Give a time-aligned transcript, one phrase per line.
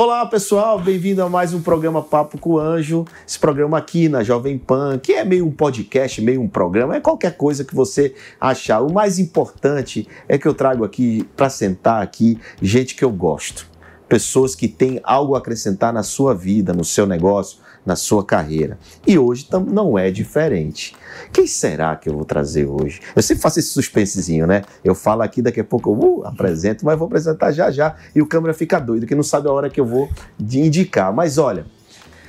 [0.00, 3.04] Olá pessoal, bem-vindo a mais um programa Papo com o Anjo.
[3.26, 7.00] Esse programa aqui na Jovem Pan, que é meio um podcast, meio um programa, é
[7.00, 8.80] qualquer coisa que você achar.
[8.80, 13.66] O mais importante é que eu trago aqui para sentar aqui gente que eu gosto,
[14.08, 17.58] pessoas que têm algo a acrescentar na sua vida, no seu negócio,
[17.88, 18.78] na sua carreira.
[19.06, 20.94] E hoje não é diferente.
[21.32, 23.00] Quem será que eu vou trazer hoje?
[23.16, 24.62] Eu sempre faço esse suspensezinho, né?
[24.84, 28.20] Eu falo aqui, daqui a pouco eu uh, apresento, mas vou apresentar já já e
[28.20, 30.06] o câmera fica doido, que não sabe a hora que eu vou
[30.38, 31.14] indicar.
[31.14, 31.64] Mas olha,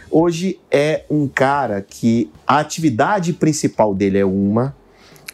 [0.09, 4.73] hoje é um cara que a atividade principal dele é uma,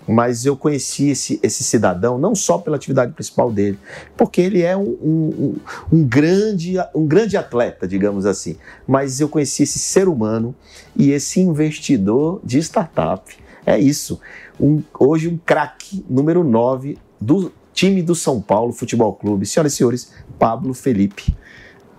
[0.08, 3.80] mas eu conheci esse, esse cidadão não só pela atividade principal dele,
[4.16, 5.56] porque ele é um, um,
[5.92, 10.56] um, grande, um grande atleta, digamos assim, mas eu conheci esse ser humano
[10.95, 13.36] e esse investidor de startup.
[13.66, 14.20] É isso.
[14.59, 19.45] Um, hoje, um craque número 9 do time do São Paulo Futebol Clube.
[19.45, 21.36] Senhoras e senhores, Pablo Felipe.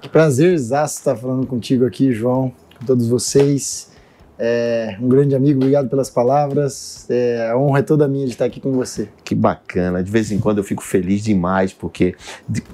[0.00, 3.95] Que prazer, estar falando contigo aqui, João, com todos vocês.
[4.38, 7.06] É, um grande amigo, obrigado pelas palavras.
[7.08, 9.08] É, a honra é toda minha de estar aqui com você.
[9.24, 10.02] Que bacana.
[10.02, 12.14] De vez em quando eu fico feliz demais, porque,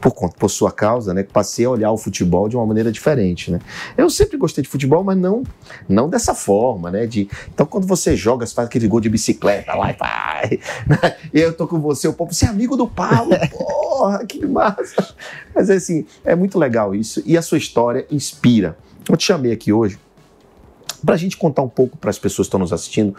[0.00, 3.50] por, por sua causa, né, passei a olhar o futebol de uma maneira diferente.
[3.50, 3.60] Né?
[3.96, 5.44] Eu sempre gostei de futebol, mas não,
[5.88, 6.90] não dessa forma.
[6.90, 10.58] Né, de, então, quando você joga, você faz aquele gol de bicicleta lá e vai.
[10.86, 14.44] Né, e eu tô com você, o povo, você é amigo do Paulo, porra, que
[14.44, 15.14] massa.
[15.54, 17.22] Mas assim, é muito legal isso.
[17.24, 18.76] E a sua história inspira.
[19.08, 19.98] Eu te chamei aqui hoje
[21.04, 23.14] para a gente contar um pouco para as pessoas que estão nos assistindo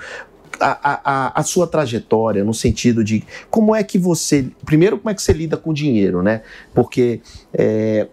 [0.59, 4.47] a, a, a, sua trajetória no sentido de como é que você.
[4.65, 6.41] Primeiro, como é que você lida com dinheiro, né?
[6.73, 7.21] Porque
[7.53, 8.07] é,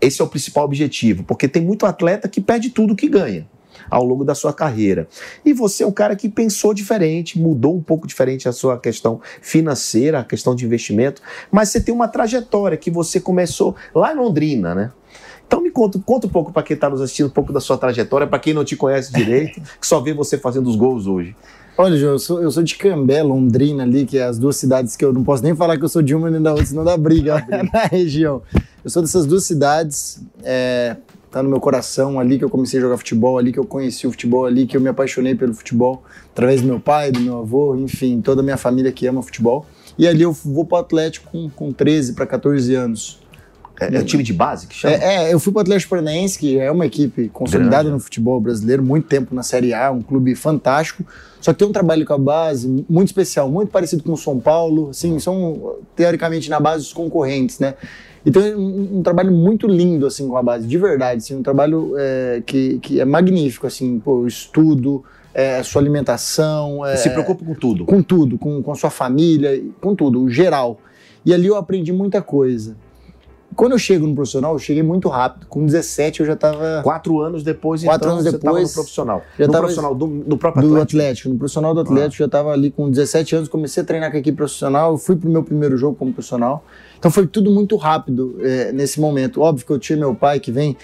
[0.00, 3.46] esse é o principal objetivo, porque tem muito atleta que perde tudo que ganha
[3.90, 5.08] ao longo da sua carreira.
[5.44, 9.20] E você é um cara que pensou diferente, mudou um pouco diferente a sua questão
[9.40, 14.16] financeira, a questão de investimento, mas você tem uma trajetória que você começou lá em
[14.16, 14.92] Londrina, né?
[15.48, 17.78] Então me conta, conta um pouco para quem está nos assistindo, um pouco da sua
[17.78, 21.34] trajetória, para quem não te conhece direito, que só vê você fazendo os gols hoje.
[21.76, 24.94] Olha, João, eu sou, eu sou de Cambé, Londrina ali, que é as duas cidades
[24.94, 26.84] que eu não posso nem falar que eu sou de uma nem da outra, senão
[26.84, 28.42] dá briga na região.
[28.84, 30.96] Eu sou dessas duas cidades, é,
[31.30, 34.06] tá no meu coração ali que eu comecei a jogar futebol, ali que eu conheci
[34.06, 37.38] o futebol, ali que eu me apaixonei pelo futebol, através do meu pai, do meu
[37.38, 39.66] avô, enfim, toda a minha família que ama futebol.
[39.98, 43.17] E ali eu vou pro Atlético com, com 13 para 14 anos.
[43.80, 44.94] É, é o time de base que chama?
[44.94, 47.90] É, é eu fui para o Atlético Paranaense, que é uma equipe consolidada Grande.
[47.90, 51.04] no futebol brasileiro, muito tempo na Série A, um clube fantástico.
[51.40, 54.40] Só que tem um trabalho com a base muito especial, muito parecido com o São
[54.40, 54.90] Paulo.
[54.90, 57.74] Assim, são teoricamente na base os concorrentes, né?
[58.26, 61.42] Então é um, um, trabalho muito lindo assim com a base, de verdade, assim, um
[61.42, 66.84] trabalho é, que, que é magnífico, assim, pô, estudo, é, sua alimentação.
[66.84, 67.84] É, se preocupa com tudo.
[67.84, 70.80] Com tudo, com, com a sua família, com tudo, o geral.
[71.24, 72.76] E ali eu aprendi muita coisa.
[73.58, 75.48] Quando eu chego no profissional, eu cheguei muito rápido.
[75.48, 76.80] Com 17 eu já estava.
[76.84, 79.22] Quatro anos depois, Quatro então, anos depois, no profissional.
[79.36, 81.00] Já no profissional do, do próprio do Atlético.
[81.00, 81.28] Atlético.
[81.30, 82.18] No profissional do Atlético, ah.
[82.18, 85.28] já estava ali com 17 anos, comecei a treinar com a equipe profissional, fui pro
[85.28, 86.64] meu primeiro jogo como profissional.
[87.00, 89.40] Então foi tudo muito rápido é, nesse momento.
[89.40, 90.76] Óbvio que eu tinha meu pai que vem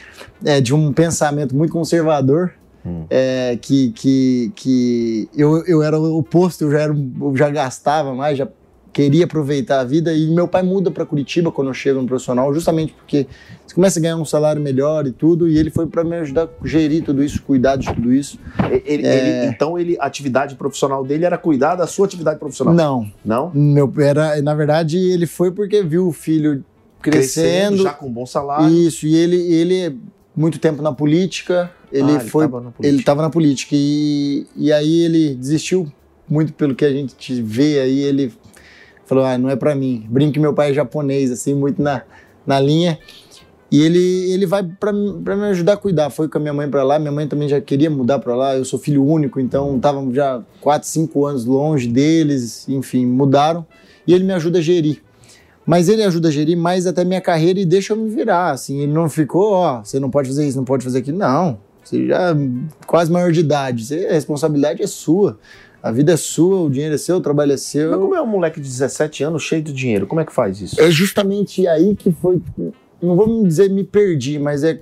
[0.45, 2.51] é, de um pensamento muito conservador,
[2.87, 3.07] Hum.
[3.09, 8.15] É, que, que, que eu, eu era o oposto, eu já, era, eu já gastava
[8.15, 8.47] mais, já
[8.95, 12.55] queria aproveitar a vida e meu pai muda para Curitiba quando eu chego no profissional,
[12.55, 13.27] justamente porque
[13.67, 16.45] você começa a ganhar um salário melhor e tudo, e ele foi para me ajudar
[16.45, 18.39] a gerir tudo isso, cuidar de tudo isso.
[18.85, 19.19] Ele, é...
[19.19, 22.73] ele, então ele, a atividade profissional dele era cuidar da sua atividade profissional?
[22.73, 23.13] Não.
[23.25, 23.51] Não?
[23.53, 26.65] Meu, era, na verdade, ele foi porque viu o filho
[27.03, 28.69] crescendo, crescendo já com bom salário.
[28.69, 29.99] Isso, e ele, ele
[30.37, 32.89] muito tempo na política, ele ah, foi, ele estava na política.
[32.89, 35.93] ele estava na política e, e aí ele desistiu
[36.29, 38.33] muito pelo que a gente vê aí, ele
[39.07, 40.07] falou, ah, não é para mim.
[40.09, 42.03] Brinco que meu pai é japonês, assim, muito na,
[42.47, 42.99] na linha.
[43.71, 46.09] E ele, ele vai para me ajudar a cuidar.
[46.11, 46.99] Foi com a minha mãe para lá.
[46.99, 48.57] Minha mãe também já queria mudar para lá.
[48.57, 52.69] Eu sou filho único, então estavam já 4, 5 anos longe deles.
[52.69, 53.67] Enfim, mudaram.
[54.07, 55.03] E ele me ajuda a gerir.
[55.67, 58.51] Mas ele ajuda a gerir mais até minha carreira e deixa eu me virar.
[58.51, 61.19] Assim, ele não ficou, ó, você não pode fazer isso, não pode fazer aquilo.
[61.19, 61.59] Não.
[61.83, 62.37] Você já é
[62.87, 63.85] quase maior de idade.
[63.85, 65.39] Você, a responsabilidade é sua.
[65.85, 67.91] A vida é sua, o dinheiro é seu, o trabalho é seu.
[67.91, 70.07] Mas como é um moleque de 17 anos cheio de dinheiro?
[70.07, 70.81] Como é que faz isso?
[70.81, 72.41] É justamente aí que foi.
[73.03, 74.81] Não vou dizer me perdi, mas é.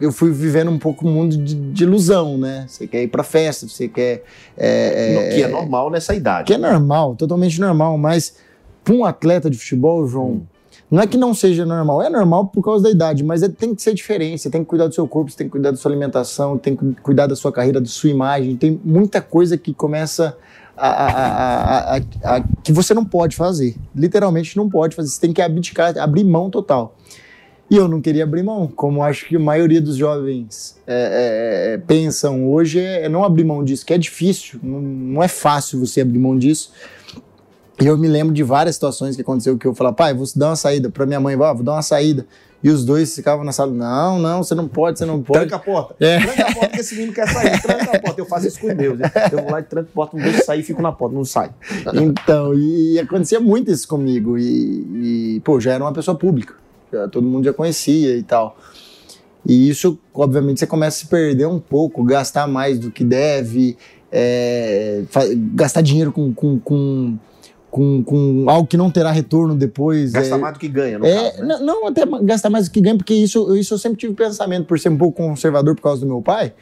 [0.00, 2.64] Eu fui vivendo um pouco um mundo de, de ilusão, né?
[2.68, 4.22] Você quer ir pra festa, você quer.
[4.56, 6.46] É, que é normal nessa idade.
[6.46, 8.36] Que é normal, totalmente normal, mas
[8.84, 10.42] para um atleta de futebol, João, hum.
[10.90, 13.74] Não é que não seja normal, é normal por causa da idade, mas é, tem
[13.74, 14.42] que ser diferente.
[14.42, 16.76] Você tem que cuidar do seu corpo, você tem que cuidar da sua alimentação, tem
[16.76, 18.56] que cuidar da sua carreira, da sua imagem.
[18.56, 20.36] Tem muita coisa que começa
[20.76, 23.74] a, a, a, a que você não pode fazer.
[23.94, 25.08] Literalmente não pode fazer.
[25.08, 26.94] Você tem que abdicar, abrir mão total.
[27.68, 31.74] E eu não queria abrir mão, como acho que a maioria dos jovens é, é,
[31.74, 35.26] é pensam hoje, é, é, não abrir mão disso, que é difícil, não, não é
[35.26, 36.72] fácil você abrir mão disso.
[37.80, 40.48] E eu me lembro de várias situações que aconteceu que eu falava, pai, vou dar
[40.48, 40.88] uma saída.
[40.88, 42.26] Pra minha mãe, vou dar uma saída.
[42.62, 45.40] E os dois ficavam na sala, não, não, você não pode, você não pode.
[45.40, 45.94] Tranca a porta.
[46.00, 46.18] É.
[46.18, 47.60] Tranca a porta que esse menino quer sair.
[47.60, 48.20] Tranca a porta.
[48.20, 48.98] Eu faço isso com os meus.
[48.98, 49.10] Né?
[49.30, 51.24] Eu vou lá e tranco a porta, não deixo sair e fico na porta, não
[51.24, 51.50] sai.
[51.94, 54.38] Então, e acontecia muito isso comigo.
[54.38, 56.54] E, e, pô, já era uma pessoa pública.
[56.90, 58.56] Já, todo mundo já conhecia e tal.
[59.44, 63.76] E isso, obviamente, você começa a se perder um pouco, gastar mais do que deve,
[64.10, 65.02] é,
[65.54, 67.16] gastar dinheiro com, com, com
[67.76, 70.10] com, com algo que não terá retorno depois.
[70.10, 71.58] Gasta é, mais do que ganha, no é, caso, né?
[71.60, 74.64] não, não, até gastar mais do que ganha, porque isso, isso eu sempre tive pensamento,
[74.64, 76.54] por ser um pouco conservador por causa do meu pai,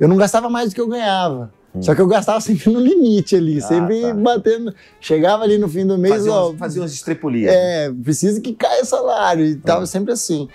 [0.00, 1.52] eu não gastava mais do que eu ganhava.
[1.72, 1.80] Hum.
[1.80, 4.14] Só que eu gastava sempre no limite ali, ah, sempre tá.
[4.14, 4.74] batendo.
[5.00, 6.48] Chegava ali no fim do mês, fazia ó.
[6.48, 7.54] Umas, fazia umas estrepolias.
[7.54, 7.96] É, né?
[8.02, 9.46] precisa que caia o salário.
[9.46, 9.86] E tava hum.
[9.86, 10.48] sempre assim.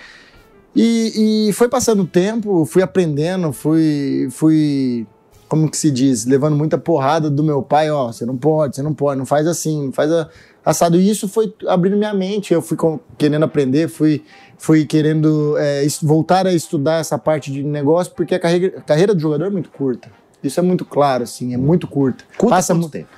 [0.76, 5.08] E, e foi passando o tempo, fui aprendendo, fui, fui
[5.48, 8.82] como que se diz, levando muita porrada do meu pai, ó, você não pode, você
[8.82, 10.30] não pode, não faz assim, não faz a,
[10.64, 11.00] assado.
[11.00, 14.24] E isso foi abrindo minha mente, eu fui com, querendo aprender, fui,
[14.58, 19.16] fui querendo é, voltar a estudar essa parte de negócio, porque a carreira, a carreira
[19.16, 20.12] do jogador é muito curta.
[20.44, 22.24] Isso é muito claro, assim, é muito curta.
[22.38, 23.10] Curta Passa muito tempo.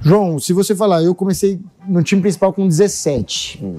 [0.00, 3.64] João, se você falar, eu comecei no time principal com 17.
[3.64, 3.76] Hum.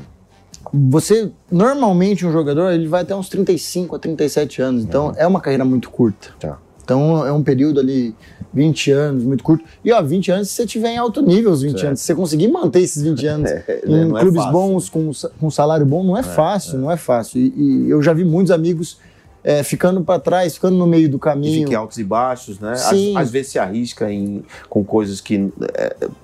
[0.73, 4.83] Você, normalmente, um jogador, ele vai até uns 35 a 37 anos.
[4.83, 5.13] Então, hum.
[5.17, 6.29] é uma carreira muito curta.
[6.39, 6.57] Tá.
[6.85, 8.15] Então é um período ali,
[8.53, 9.65] 20 anos, muito curto.
[9.83, 11.87] E ó, 20 anos se você tiver em alto nível, os 20 certo.
[11.87, 11.99] anos.
[11.99, 15.11] Se você conseguir manter esses 20 anos é, em né, é clubes é bons, com,
[15.39, 16.77] com salário bom, não é, é fácil, é.
[16.77, 17.41] não é fácil.
[17.41, 18.97] E, e, eu já vi muitos amigos
[19.43, 21.63] é, ficando para trás, ficando no meio do caminho.
[21.63, 22.75] E fica altos e baixos, né?
[22.75, 23.17] Sim.
[23.17, 25.51] Às, às, vezes se arrisca em, com coisas que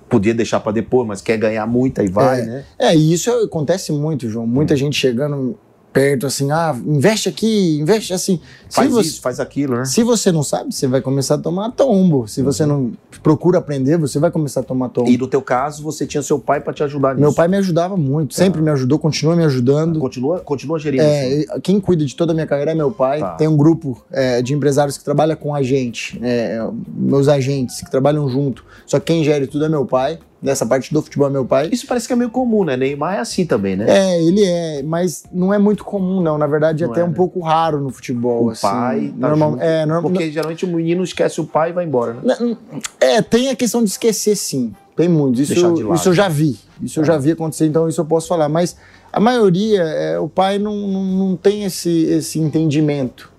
[0.08, 2.66] podia deixar para depois, mas quer ganhar muito e vai, né?
[2.78, 4.46] É, e isso acontece muito, João.
[4.46, 4.78] Muita hum.
[4.78, 5.58] gente chegando
[5.94, 8.40] perto, assim, ah, investe aqui, investe assim.
[8.70, 9.86] Faz você, isso, faz aquilo, né?
[9.86, 12.28] Se você não sabe, você vai começar a tomar tombo.
[12.28, 15.10] Se você não procura aprender, você vai começar a tomar tombo.
[15.10, 17.22] E no teu caso, você tinha seu pai para te ajudar nisso?
[17.22, 18.66] Meu pai me ajudava muito, sempre tá.
[18.66, 20.00] me ajudou, continua me ajudando.
[20.00, 21.04] Continua, continua gerindo.
[21.04, 21.62] É, assim.
[21.62, 23.20] Quem cuida de toda a minha carreira é meu pai.
[23.20, 23.36] Tá.
[23.36, 27.92] Tem um grupo é, de empresários que trabalha com a gente, é, meus agentes que
[27.92, 28.64] trabalham junto.
[28.86, 31.70] Só que quem gere tudo é meu pai nessa parte do futebol é meu pai.
[31.72, 32.76] Isso parece que é meio comum, né?
[32.76, 33.86] Neymar é assim também, né?
[33.88, 36.38] É, ele é, mas não é muito comum, não.
[36.38, 37.14] Na verdade, é até é, um né?
[37.14, 38.46] pouco raro no futebol.
[38.46, 38.62] O assim.
[38.62, 41.86] pai tá normal, junto, é, normal, Porque geralmente o menino esquece o pai e vai
[41.86, 42.58] embora, né?
[43.00, 44.74] É, tem a questão de esquecer, sim.
[44.96, 45.42] Tem muito.
[45.42, 45.54] Isso,
[45.94, 46.60] isso eu já vi.
[46.82, 48.50] Isso eu já vi acontecer, então isso eu posso falar.
[48.50, 48.76] Mas
[49.14, 53.32] a maioria, é, o pai não, não, não tem esse, esse entendimento.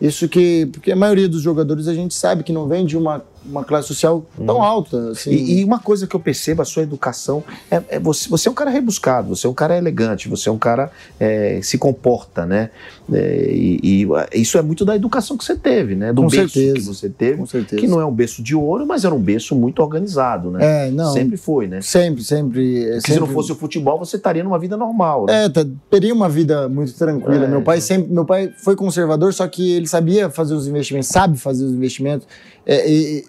[0.00, 0.66] Isso que.
[0.66, 3.88] Porque a maioria dos jogadores a gente sabe que não vem de uma uma classe
[3.88, 4.62] social tão hum.
[4.62, 5.10] alta.
[5.10, 5.30] Assim.
[5.30, 8.50] E, e, uma coisa que eu percebo, a sua educação, é, é, você, você é
[8.50, 12.44] um cara rebuscado, você é um cara elegante, você é um cara é, se comporta,
[12.44, 12.70] né?
[13.12, 16.12] É, e, e, isso é muito da educação que você teve, né?
[16.12, 16.74] Do Com berço certeza.
[16.74, 17.80] que você teve, Com certeza.
[17.80, 20.86] que não é um berço de ouro, mas era um berço muito organizado, né?
[20.86, 21.12] É, não.
[21.12, 21.80] Sempre foi, né?
[21.80, 22.84] Sempre, sempre.
[22.94, 23.14] sempre...
[23.14, 25.26] se não fosse o futebol, você estaria numa vida normal.
[25.26, 25.46] Né?
[25.46, 25.48] É,
[25.90, 27.44] teria uma vida muito tranquila.
[27.44, 31.08] É, meu pai sempre, meu pai foi conservador, só que ele sabia fazer os investimentos,
[31.08, 32.26] sabe fazer os investimentos.
[32.66, 32.88] É,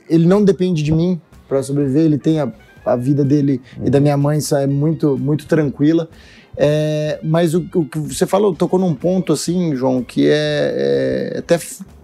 [0.10, 2.52] ele não depende de mim para sobreviver, ele tem a,
[2.86, 6.10] a vida dele e da minha mãe, isso é muito, muito tranquila.
[6.58, 11.40] É, mas o, o, que você falou, tocou num ponto assim, João, que é, é,
[11.40, 11.60] até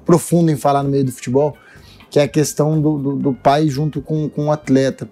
[0.06, 1.56] profundo em falar no meio do futebol,
[2.10, 5.08] que é a questão do, do, do pai junto com, com o atleta.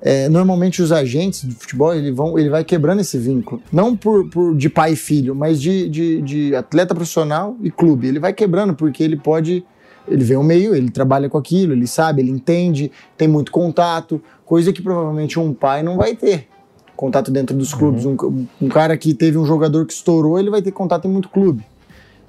[0.00, 4.30] É, normalmente os agentes do futebol ele, vão, ele vai quebrando esse vínculo, não por,
[4.30, 8.06] por de pai e filho, mas de, de, de atleta profissional e clube.
[8.06, 9.64] Ele vai quebrando porque ele pode
[10.10, 14.22] ele vê o meio, ele trabalha com aquilo, ele sabe, ele entende, tem muito contato,
[14.44, 16.48] coisa que provavelmente um pai não vai ter.
[16.96, 18.04] Contato dentro dos clubes.
[18.04, 21.28] Um, um cara que teve um jogador que estourou, ele vai ter contato em muito
[21.28, 21.64] clube.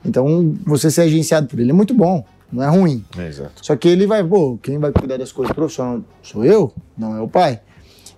[0.05, 3.03] Então, você ser agenciado por ele é muito bom, não é ruim.
[3.17, 3.65] Exato.
[3.65, 7.21] Só que ele vai, pô, quem vai cuidar das coisas profissionais sou eu, não é
[7.21, 7.59] o pai.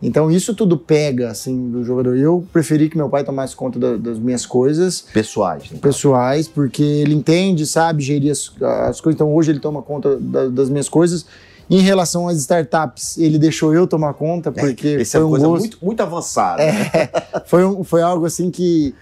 [0.01, 2.17] Então isso tudo pega, assim, do jogador.
[2.17, 5.69] Eu preferi que meu pai tomasse conta da- das minhas coisas Pessoais.
[5.71, 5.77] né?
[5.81, 8.51] pessoais, porque ele entende, sabe gerir as,
[8.89, 9.15] as coisas.
[9.15, 11.25] Então hoje ele toma conta da- das minhas coisas.
[11.69, 15.29] Em relação às startups, ele deixou eu tomar conta, porque Essa é foi uma um
[15.29, 15.59] coisa gosto.
[15.61, 16.65] muito, muito avançada.
[16.65, 16.89] né?
[17.45, 18.93] Foi, um- foi algo assim que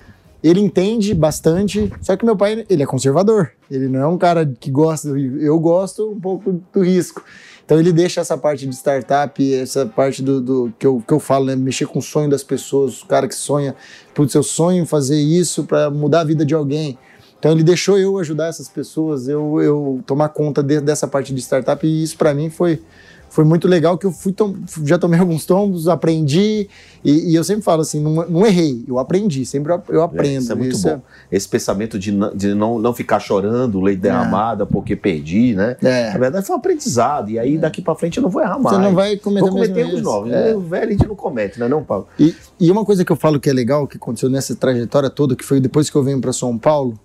[0.44, 3.52] ele entende bastante, só que meu pai, ele é conservador.
[3.70, 7.24] Ele não é um cara que gosta, eu gosto um pouco do risco.
[7.66, 11.20] Então ele deixa essa parte de startup, essa parte do, do- que, eu, que eu
[11.20, 11.56] falo, né?
[11.56, 13.76] Mexer com o sonho das pessoas, o cara que sonha,
[14.14, 16.98] putz, eu sonho fazer isso para mudar a vida de alguém.
[17.38, 21.40] Então ele deixou eu ajudar essas pessoas, eu, eu tomar conta de- dessa parte de
[21.42, 22.82] startup e isso para mim foi
[23.30, 26.68] foi muito legal que eu fui tom- já tomei alguns tombos, aprendi
[27.04, 30.42] e, e eu sempre falo assim, não, não errei, eu aprendi, sempre eu- eu aprendo.
[30.42, 31.02] Isso é muito Isso bom.
[31.32, 35.78] Esse pensamento de, não- de não, não ficar chorando, leite derramada, porque perdi, né?
[35.84, 36.12] É.
[36.12, 37.30] Na verdade, foi um aprendizado.
[37.30, 38.76] E aí, daqui pra frente, eu não vou errar mais.
[38.76, 40.02] Você não vai cometer Vou cometer erros erro.
[40.04, 40.32] novos.
[40.32, 40.56] É.
[40.56, 42.08] O velho a gente não comete, né, não, Paulo?
[42.20, 45.36] E, e uma coisa que eu falo que é legal, que aconteceu nessa trajetória toda,
[45.36, 47.00] que foi depois que eu venho para São Paulo,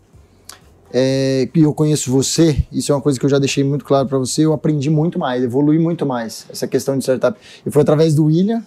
[0.96, 4.06] é, e eu conheço você, isso é uma coisa que eu já deixei muito claro
[4.06, 7.36] para você, eu aprendi muito mais, evoluí muito mais, essa questão de startup.
[7.66, 8.62] E foi através do William,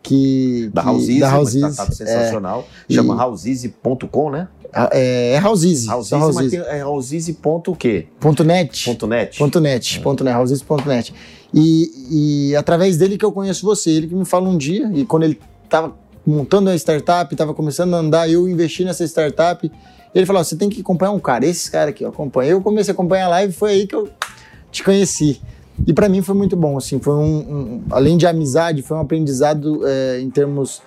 [0.00, 0.70] que...
[0.72, 2.68] Da que, Houseeasy, da uma Houseasy, startup sensacional.
[2.88, 4.46] E- Chama houseeasy.com, né?
[4.92, 6.56] É, é Houseasy, só Houseasy, mas Houseasy.
[6.56, 8.06] tem, é houseasy.o quê?
[8.20, 8.84] Ponto net.
[8.84, 9.38] Ponto net?
[9.38, 11.12] Ponto net, ponto net, houseasy.net.
[11.52, 15.04] E, e através dele que eu conheço você, ele que me fala um dia, e
[15.04, 15.94] quando ele tava
[16.26, 19.70] montando a startup, tava começando a andar, eu investi nessa startup,
[20.14, 22.52] ele falou, você tem que acompanhar um cara, esse cara aqui, acompanha.
[22.52, 24.08] Eu comecei a acompanhar a live, foi aí que eu
[24.70, 25.40] te conheci.
[25.86, 29.00] E pra mim foi muito bom, assim, foi um, um- além de amizade, foi um
[29.00, 30.80] aprendizado é, em termos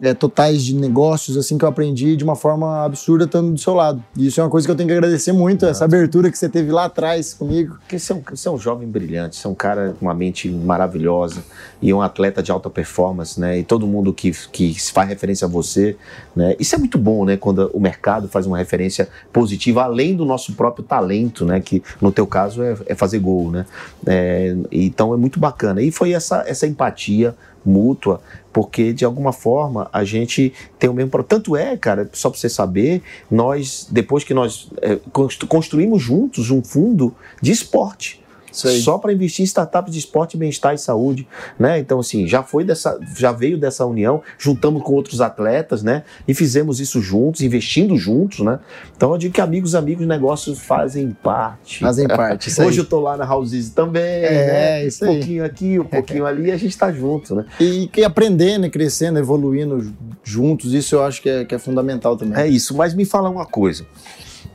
[0.00, 3.74] é, totais de negócios, assim, que eu aprendi de uma forma absurda estando do seu
[3.74, 4.02] lado.
[4.16, 6.48] E isso é uma coisa que eu tenho que agradecer muito, essa abertura que você
[6.48, 7.76] teve lá atrás comigo.
[7.80, 10.14] Porque você é, um, você é um jovem brilhante, você é um cara com uma
[10.14, 11.42] mente maravilhosa
[11.80, 13.58] e um atleta de alta performance, né?
[13.58, 15.96] E todo mundo que, que faz referência a você,
[16.34, 16.54] né?
[16.58, 17.36] Isso é muito bom, né?
[17.36, 21.60] Quando o mercado faz uma referência positiva, além do nosso próprio talento, né?
[21.60, 23.66] Que no teu caso é, é fazer gol, né?
[24.06, 25.80] É, então é muito bacana.
[25.80, 27.34] E foi essa, essa empatia
[27.68, 28.20] mútua,
[28.52, 32.38] porque de alguma forma a gente tem o mesmo pro- tanto é, cara, só para
[32.38, 38.24] você saber, nós depois que nós é, constru- construímos juntos um fundo de esporte
[38.64, 38.80] Aí.
[38.80, 41.26] só para investir em startups de esporte, bem-estar e saúde,
[41.58, 41.78] né?
[41.78, 46.04] Então assim, já foi dessa, já veio dessa união, juntamos com outros atletas, né?
[46.26, 48.58] E fizemos isso juntos, investindo juntos, né?
[48.96, 51.80] Então eu digo que amigos, amigos, negócios fazem parte.
[51.80, 52.48] Fazem parte.
[52.62, 54.86] Hoje eu tô lá na Houses também, É, né?
[54.86, 55.16] isso um aí.
[55.18, 57.44] pouquinho aqui, um pouquinho ali, a gente tá junto, né?
[57.60, 62.16] E que aprendendo, crescendo, evoluindo ju- juntos, isso eu acho que é, que é fundamental
[62.16, 62.38] também.
[62.40, 63.84] É isso, mas me fala uma coisa.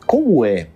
[0.05, 0.67] Como é?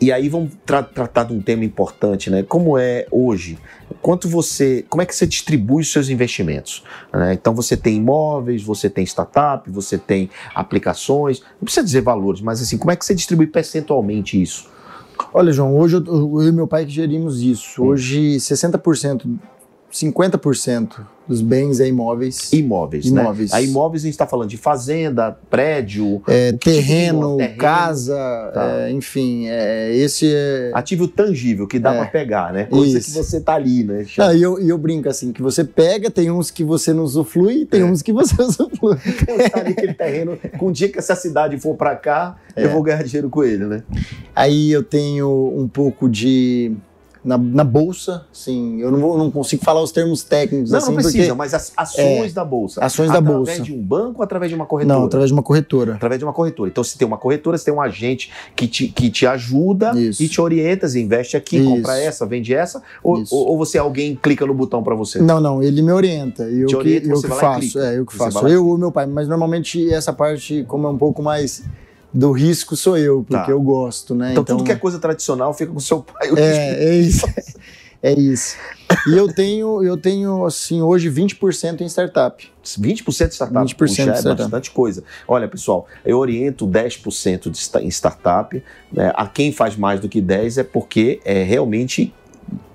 [0.00, 2.42] E aí vamos tra- tratar de um tema importante, né?
[2.42, 3.58] Como é hoje?
[4.02, 6.82] Quanto você, como é que você distribui os seus investimentos?
[7.12, 7.32] né?
[7.34, 11.40] Então você tem imóveis, você tem startup, você tem aplicações.
[11.60, 14.68] Não precisa dizer valores, mas assim, como é que você distribui percentualmente isso?
[15.32, 17.82] Olha, João, hoje eu, eu e meu pai que gerimos isso.
[17.84, 19.24] Hoje, 60%,
[19.94, 22.52] 50% dos bens é imóveis.
[22.52, 23.52] Imóveis, Imóveis.
[23.52, 23.56] né?
[23.56, 27.36] A imóveis a gente está falando de fazenda, prédio, É, terreno?
[27.38, 27.56] Terreno.
[27.56, 28.80] casa, Tá.
[28.80, 30.70] é, enfim, é, esse é.
[30.74, 31.98] ativo tangível que dá É.
[31.98, 32.64] para pegar, né?
[32.64, 33.06] Coisa Isso.
[33.12, 34.04] que você tá ali, né?
[34.34, 37.64] E eu, e eu brinco assim, que você pega, tem uns que você não usuflui,
[37.64, 37.84] tem É.
[37.84, 38.98] uns que você usuflui.
[39.28, 42.64] Eu tá ali aquele terreno, com o dia que essa cidade for para cá, É.
[42.64, 43.82] eu vou ganhar dinheiro com ele, né?
[44.34, 46.72] Aí eu tenho um pouco de.
[47.24, 50.88] Na, na bolsa, sim, eu não, vou, não consigo falar os termos técnicos Não, assim,
[50.88, 51.32] não precisa, porque.
[51.38, 52.84] mas as ações da bolsa.
[52.84, 53.62] ações da através bolsa.
[53.62, 54.98] de um banco ou através de uma corretora?
[54.98, 55.94] Não, através de uma corretora.
[55.94, 56.68] Através de uma corretora.
[56.70, 60.22] Então, se tem uma corretora, você tem um agente que te, que te ajuda Isso.
[60.22, 61.70] e te orienta, você investe aqui, Isso.
[61.70, 65.18] compra essa, vende essa, ou, ou, ou você alguém clica no botão para você?
[65.20, 66.42] Não, não, ele me orienta.
[66.42, 67.78] Eu Te orienta, que, eu você que faço.
[67.78, 68.46] É, eu que Você faço.
[68.46, 71.64] Eu ou meu pai, mas normalmente essa parte, como é um pouco mais
[72.14, 73.50] do risco, sou eu, porque Tá.
[73.50, 74.30] eu gosto, né?
[74.32, 76.30] Então, tudo que é coisa tradicional fica com seu pai.
[76.36, 77.26] É, é isso.
[78.00, 78.56] É isso.
[79.08, 82.46] E eu tenho, eu tenho assim, hoje 20% em startup.
[82.62, 84.42] 20% de startup 20% Puxa, de é startup.
[84.42, 85.02] bastante coisa.
[85.26, 88.62] Olha, pessoal, eu oriento 10% de em startup.
[88.92, 89.10] né?
[89.14, 92.12] A quem faz mais do que 10 é porque é, realmente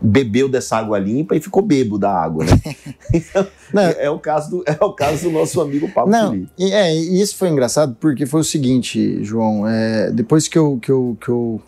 [0.02, 2.52] bebeu dessa água limpa e ficou bebo da água, né?
[3.14, 3.82] Então, Não.
[3.82, 6.52] é, é o caso do, é o caso do nosso amigo Paulo Não, Felipe.
[6.58, 10.78] e, é, e isso foi engraçado porque foi o seguinte, João, é, depois que eu,
[10.82, 11.62] que, eu, que, eu,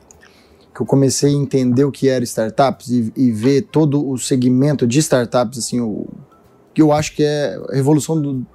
[0.73, 4.85] que eu comecei a entender o que era startups e, e ver todo o segmento
[4.85, 6.07] de startups, assim, o
[6.73, 8.45] que eu acho que é a revolução do,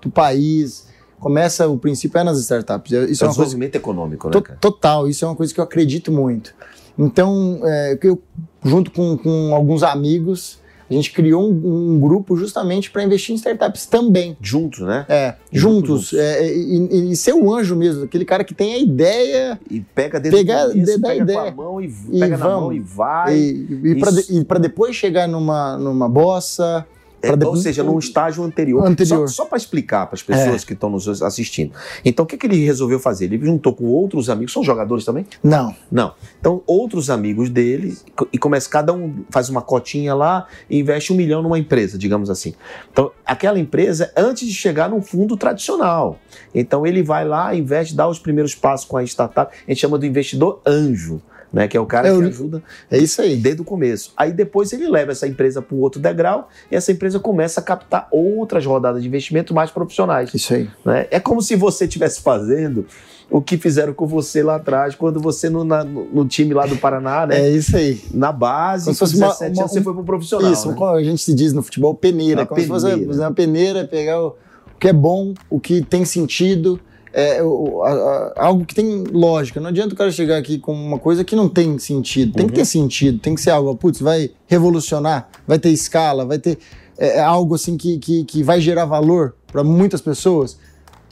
[0.00, 0.86] do país.
[1.20, 2.92] Começa, o princípio é nas startups.
[2.92, 4.56] Isso é uma coisa Desenvolvimento econômico, né, To-?
[4.60, 6.54] Total, isso é uma coisa que eu acredito muito.
[6.98, 8.20] Então, é, eu,
[8.64, 10.58] junto com, com alguns amigos,
[10.90, 14.36] a gente criou um, um grupo justamente para investir em startups também.
[14.40, 15.04] Juntos, né?
[15.08, 16.12] É, Juntos, juntos.
[16.14, 20.18] é, e, e- ser o anjo mesmo, aquele cara que tem a ideia E pega
[20.18, 21.40] desde Pegar- o começo, de- da pega com ideia.
[21.48, 22.60] a mão e, E pega na vamos.
[22.62, 23.36] mão e vai.
[23.38, 24.58] e, e para Isso.
[24.60, 26.86] depois chegar numa, numa bossa.
[27.22, 28.86] É, ou seja, num estágio anterior.
[28.86, 29.24] Anterior.
[29.24, 29.28] É.
[29.28, 31.72] Só, para explicar para as pessoas que estão nos assistindo.
[32.04, 33.26] Então, o que, que ele resolveu fazer?
[33.26, 35.26] Ele juntou com outros amigos, são jogadores também?
[35.42, 36.14] Não, Não.
[36.38, 37.96] Então, outros amigos dele,
[38.32, 42.30] e começa, cada um faz uma cotinha lá e investe um milhão numa empresa, digamos
[42.30, 42.54] assim.
[42.92, 46.18] Então, aquela empresa, antes de chegar num fundo tradicional.
[46.54, 49.54] Então, ele vai lá, investe, dá os primeiros passos com a startup.
[49.66, 51.20] A gente chama do investidor anjo,
[51.52, 51.66] né?
[51.68, 53.36] Que é o cara É que o- ajuda é isso aí.
[53.36, 54.12] desde o começo.
[54.16, 57.62] Aí depois ele leva essa empresa para um outro degrau e essa empresa começa a
[57.62, 60.32] captar outras rodadas de investimento mais profissionais.
[60.34, 60.68] Isso aí.
[60.84, 61.06] né?
[61.10, 62.86] É como se você estivesse fazendo
[63.30, 66.76] o que fizeram com você lá atrás, quando você no, na- no- time lá do
[66.76, 67.38] Paraná, né?
[67.40, 68.00] É isso aí.
[68.14, 70.50] Na base, Como com se fosse uma- 17 uma- anos, você foi pro profissional.
[70.50, 70.74] Isso, né?
[70.74, 72.40] como a gente se diz no futebol, peneira.
[72.40, 73.06] Uma como se fosse peneira.
[73.10, 76.80] fazer uma peneira, pegar o, o que é bom, o que tem sentido,
[77.12, 79.60] é, o- a- a- algo que tem lógica.
[79.60, 82.32] Não adianta o cara chegar aqui com uma coisa que não tem sentido.
[82.34, 82.58] Tem que Uhum.
[82.58, 86.58] ter sentido, tem que ser algo, putz, vai revolucionar, vai ter escala, vai ter
[87.00, 90.58] é, é algo assim que, que, que vai gerar valor para muitas pessoas.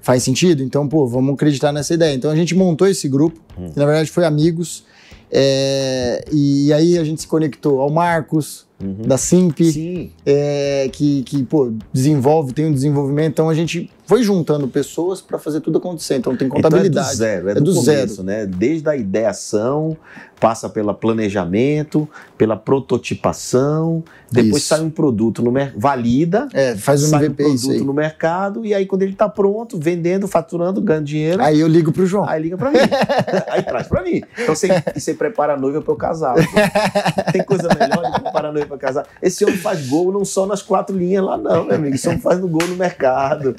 [0.03, 0.61] Faz sentido?
[0.63, 2.13] Então, pô, vamos acreditar nessa ideia.
[2.15, 3.71] Então a gente montou esse grupo, Hum.
[3.73, 4.85] que na verdade foi amigos.
[5.31, 9.07] é, e aí a gente se conectou ao Marcos, Uhum.
[9.07, 10.11] da Simp, Sim.
[10.25, 13.33] é, que, que pô, desenvolve, tem um desenvolvimento.
[13.33, 16.17] Então a gente foi juntando pessoas para fazer tudo acontecer.
[16.17, 17.09] Então tem Então é contabilidade.
[17.09, 18.45] do zero, é, É do, do começo, né?
[18.47, 19.97] Desde a ideação,
[20.39, 22.07] passa pela planejamento,
[22.37, 24.67] pela prototipação, depois Isso.
[24.69, 27.95] sai um produto no mercado, valida, É, faz um sai um MVP isso produto no
[27.95, 32.05] mercado e aí quando ele está pronto, vendendo, faturando, ganhando dinheiro, Aí eu ligo pro
[32.07, 32.29] João.
[32.29, 32.79] Aí liga pra mim.
[33.49, 34.21] aí traz pra mim.
[34.39, 36.35] Então você, você prepara a noiva pra eu casar.
[37.33, 39.07] Tem coisa melhor de preparar a noiva pra casar.
[39.23, 41.95] Esse homem faz gol não só nas quatro linhas lá, não, meu amigo.
[41.95, 43.55] Esse homem faz no gol no mercado.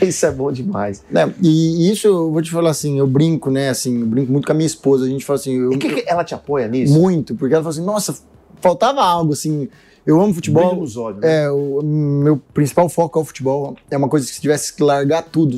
[0.00, 1.04] Isso é bom demais.
[1.10, 3.68] Né, E isso eu vou te falar assim, eu brinco, né?
[3.68, 5.04] Assim, eu brinco muito com a minha esposa.
[5.04, 6.98] A gente fala assim, eu, que que ela te apoia nisso?
[6.98, 8.16] muito, porque ela fala assim, nossa,
[8.60, 9.68] faltava algo assim.
[10.04, 10.74] Eu amo futebol.
[10.76, 11.44] nos olhos, né?
[11.44, 13.76] É, o meu principal foco é o futebol.
[13.90, 15.56] É uma coisa que se tivesse que largar tudo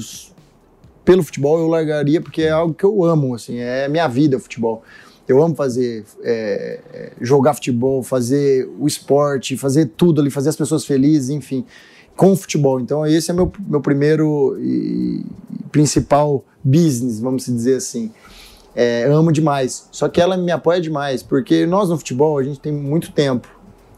[1.04, 4.40] pelo futebol, eu largaria, porque é algo que eu amo, assim, é minha vida o
[4.40, 4.82] futebol.
[5.26, 10.56] Eu amo fazer, é, é, jogar futebol, fazer o esporte, fazer tudo ali, fazer as
[10.56, 11.64] pessoas felizes, enfim,
[12.16, 12.80] com o futebol.
[12.80, 15.24] Então esse é meu, meu primeiro e
[15.72, 18.12] principal business, vamos dizer assim.
[18.74, 19.88] É, amo demais.
[19.90, 23.48] Só que ela me apoia demais, porque nós no futebol, a gente tem muito tempo.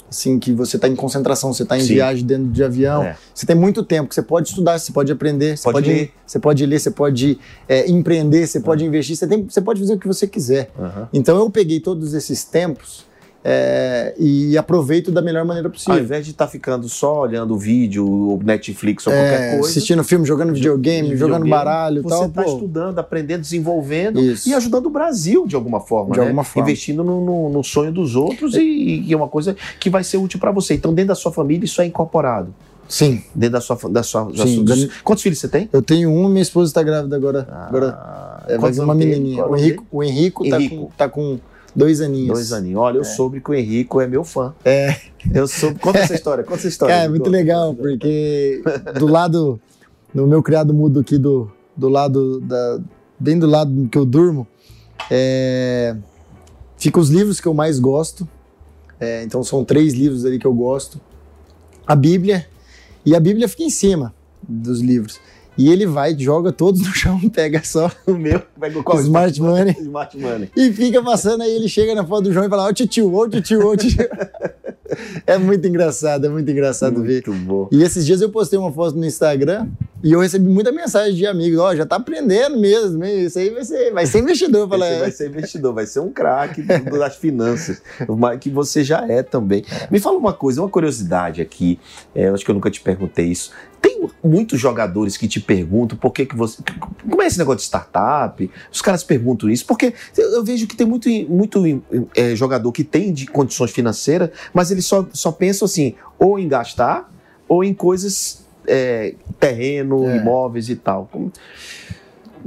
[0.08, 1.94] Assim, que você está em concentração, você está em Sim.
[1.94, 3.02] viagem dentro de avião.
[3.02, 3.16] É.
[3.34, 6.12] Você tem muito tempo que você pode estudar, você pode aprender, você Pode pode, ler.
[6.24, 7.38] você pode ler, você pode
[7.68, 10.70] é, empreender, você pode investir, você, tem, você pode fazer o que você quiser.
[10.78, 11.08] Aham.
[11.12, 13.04] Então eu peguei todos esses tempos
[13.48, 16.00] é, e aproveito da melhor maneira Ao possível.
[16.02, 19.68] invés de estar ficando só olhando vídeo, ou Netflix ou É, qualquer coisa.
[19.70, 22.26] assistindo filme, jogando videogame, jogando videogame, baralho e Você tal.
[22.26, 22.52] está pô.
[22.54, 24.48] estudando, aprendendo, desenvolvendo Isso.
[24.48, 26.24] e ajudando o Brasil de alguma forma, De né?
[26.24, 26.68] alguma forma.
[26.68, 30.16] Investindo no, no- no sonho dos outros e, e é uma coisa que vai ser
[30.16, 30.74] útil para você.
[30.74, 32.52] Então, dentro da sua família, isso é incorporado.
[32.88, 33.76] Sim, Dentro da sua.
[33.90, 35.68] Da sua, da Sim, sua- Quantos filhos você tem?
[35.72, 37.46] eu tenho um, minha esposa está grávida agora.
[37.68, 39.42] agora Ah, é, vai uma menininha.
[39.42, 40.76] Qual O é Henrico, o Henrico, tá Henrico.
[40.76, 41.38] com, tá com
[41.76, 42.32] dois aninhos.
[42.32, 42.80] Dois aninhos.
[42.80, 44.54] Olha, eu soube que o Henrico é meu fã.
[44.64, 44.96] É.
[45.32, 45.78] Eu soube.
[45.78, 46.94] Conta essa história, conta essa história.
[47.04, 48.62] É muito legal, porque
[48.98, 49.60] do lado,
[50.14, 52.80] no meu criado mudo aqui do, do lado, da,
[53.18, 54.46] bem do lado que eu durmo,
[55.10, 55.96] é,
[56.78, 58.26] ficam os livros que eu mais gosto.
[58.98, 60.98] É, então são três livros ali que eu gosto.
[61.86, 62.46] A Bíblia,
[63.04, 65.20] e a Bíblia fica em cima dos livros.
[65.58, 68.42] E ele vai, joga todos no chão, pega só O meu.
[68.56, 69.00] Vai qual?
[69.00, 69.76] Smart Money.
[69.80, 70.50] Smart Money.
[70.56, 73.28] e fica passando, aí ele chega na foto do João e fala, ô tio, ô
[73.28, 73.96] tio, ô tio.
[75.26, 77.26] é muito engraçado, é muito engraçado ver.
[77.26, 77.68] Muito bom.
[77.72, 79.68] E esses dias eu postei uma foto no Instagram
[80.06, 83.24] e eu recebi muita mensagem de amigos, ó, já tá aprendendo mesmo, hein?
[83.24, 84.68] isso aí vai ser, vai ser investidor.
[84.68, 87.82] Falei, Você vai ser investidor, vai ser um craque das finanças,
[88.40, 89.64] que você já é também.
[89.90, 91.80] Me fala uma coisa, uma curiosidade aqui,
[92.14, 93.50] é, acho que eu nunca te perguntei isso.
[93.82, 96.62] Tem muitos jogadores que te perguntam por que, que você.
[97.10, 98.48] Como é esse negócio de startup?
[98.70, 101.64] Os caras perguntam isso, porque eu vejo que tem muito, muito
[102.14, 106.46] é, jogador que tem de condições financeiras, mas ele só, só pensa assim, ou em
[106.46, 107.10] gastar,
[107.48, 108.45] ou em coisas.
[108.66, 110.16] É, terreno, É.
[110.16, 111.09] imóveis e tal.
[111.11, 111.33] Como-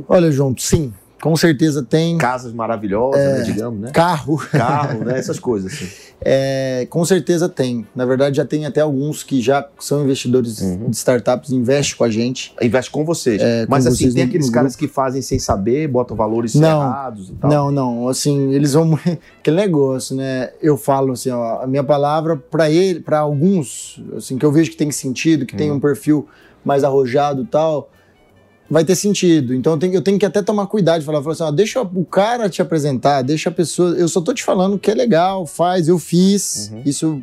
[0.08, 2.18] olha, João, sim, com certeza tem.
[2.18, 3.92] Casas maravilhosas, né, digamos, né?
[3.92, 4.38] Carro.
[4.52, 5.18] Carro, né?
[5.20, 5.88] Essas coisas assim.
[6.22, 7.88] É, com certeza tem.
[7.96, 10.90] Na verdade, já tem até alguns que já são investidores Uhum.
[10.90, 12.54] de startups, investem com a gente.
[12.62, 13.42] Investe com vocês.
[13.42, 16.18] É, com Mas assim, vocês tem no- aqueles no caras que fazem sem saber, botam
[16.18, 16.82] valores Não.
[16.82, 17.50] errados e tal.
[17.50, 19.00] Não, não, assim, eles vão.
[19.40, 20.50] Aquele negócio, né?
[20.62, 24.72] Eu falo assim, ó, a minha palavra para ele, para alguns, assim, que eu vejo
[24.72, 25.58] que tem sentido, que Uhum.
[25.58, 26.28] tem um perfil
[26.66, 27.90] mais arrojado e tal,
[28.70, 29.54] vai ter sentido.
[29.54, 32.48] Então eu tenho, eu tenho que até tomar cuidado falar, falar assim, deixa o cara
[32.50, 33.92] te apresentar, deixa a pessoa.
[33.92, 36.72] Eu só tô te falando que é legal, faz, eu fiz.
[36.72, 36.82] Uhum.
[36.86, 37.22] Isso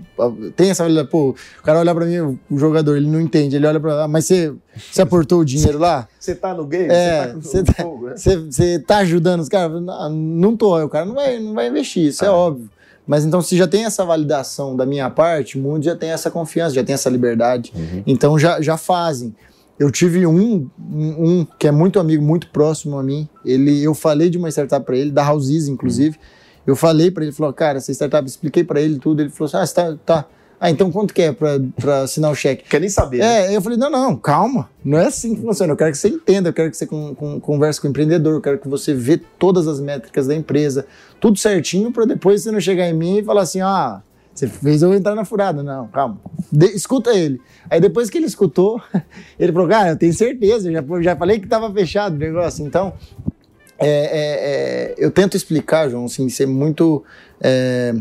[0.56, 0.84] tem essa.
[1.04, 4.08] Pô, o cara olha para mim, o jogador, ele não entende, ele olha para, ah,
[4.08, 4.52] mas você,
[4.90, 6.08] você aportou o dinheiro lá?
[6.26, 6.88] Você tá no game?
[6.90, 8.14] É, você você tá né?
[8.50, 9.80] Você, tá ajudando os caras?
[9.80, 10.76] Não, não tô.
[10.82, 12.32] O cara não vai, não vai investir, isso é Ah.
[12.32, 12.68] óbvio.
[13.06, 16.28] Mas então, se já tem essa validação da minha parte, o mundo já tem essa
[16.28, 17.72] confiança, já tem essa liberdade.
[17.76, 18.02] Uhum.
[18.04, 19.32] Então já, já fazem.
[19.78, 23.28] Eu tive um, um, um que é muito amigo, muito próximo a mim.
[23.44, 26.18] Ele, eu falei de uma startup para ele, da Houses, inclusive.
[26.66, 29.20] Eu falei para ele, falou, cara, essa startup, expliquei para ele tudo.
[29.20, 30.24] Ele falou assim, ah, tá, tá.
[30.58, 32.64] Ah, então quanto que é para assinar o cheque?
[32.66, 33.18] Quer nem saber.
[33.18, 33.52] né?
[33.52, 34.70] É, eu falei, não, não, calma.
[34.82, 35.70] Não é assim que funciona.
[35.70, 38.36] Eu quero que você entenda, eu quero que você con- con- converse com o empreendedor,
[38.36, 40.86] eu quero que você vê todas as métricas da empresa,
[41.20, 44.00] tudo certinho, para depois você não chegar em mim e falar assim, ah,
[44.36, 45.62] você fez eu entrar na furada.
[45.62, 46.20] Não, calma.
[46.52, 47.40] De- escuta ele.
[47.70, 48.80] Aí depois que ele escutou,
[49.38, 52.64] ele falou, cara, eu tenho certeza, eu já, já falei que estava fechado o negócio.
[52.64, 52.92] Então,
[53.78, 57.02] é, é, é, eu tento explicar, João, assim, ser muito...
[57.40, 57.94] é,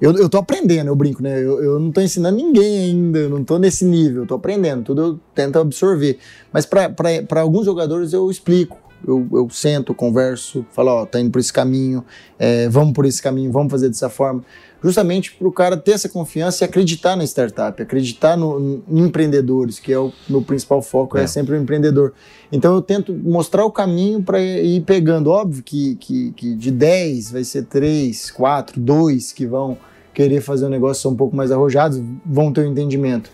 [0.00, 1.38] eu, eu tô aprendendo, eu brinco, né?
[1.38, 4.82] Eu, eu não tô ensinando ninguém ainda, eu não tô nesse nível, eu tô aprendendo,
[4.82, 6.18] tudo eu tento absorver.
[6.52, 8.76] Mas para alguns jogadores eu explico,
[9.06, 12.04] eu, eu sento, converso, falo, ó, tá indo por esse caminho,
[12.38, 14.44] é, vamos por esse caminho, vamos fazer dessa forma.
[14.82, 19.78] Justamente para o cara ter essa confiança e acreditar na startup, acreditar no, em empreendedores,
[19.78, 21.26] que é o meu principal foco, é, É.
[21.26, 22.12] sempre o empreendedor.
[22.50, 25.30] Então eu tento mostrar o caminho para ir pegando.
[25.30, 29.78] Óbvio que, que, que de 10 vai ser 3, 4, 2 que vão
[30.12, 33.30] querer fazer um negócio são um pouco mais arrojados, vão ter um entendimento.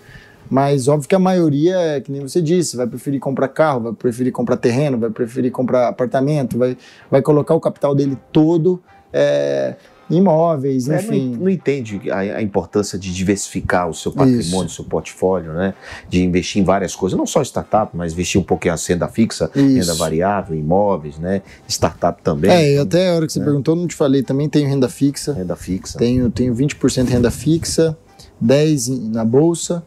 [0.51, 3.93] Mas óbvio que a maioria, é que nem você disse, vai preferir comprar carro, vai
[3.93, 6.77] preferir comprar terreno, vai preferir comprar apartamento, vai,
[7.11, 8.81] vai colocar o capital dele todo
[9.13, 9.75] é,
[10.11, 11.37] em imóveis, É, não, enfim.
[11.39, 15.75] não entende a, a importância de diversificar o seu patrimônio, o seu portfólio, né?
[16.09, 19.51] De investir em várias coisas, não só startup, mas investir um pouquinho em renda fixa,
[19.55, 19.67] Isso.
[19.81, 21.43] renda variável, imóveis, né?
[21.69, 22.51] Startup também.
[22.51, 24.89] É, então, até a hora que você perguntou, eu não te falei, também tenho renda
[24.89, 25.99] fixa, Renda fixa.
[25.99, 27.97] tenho, tenho 20% renda fixa,
[28.43, 29.83] 10% em- na bolsa